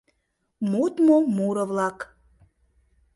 [0.71, 1.97] МОДМО МУРО-ВЛАК.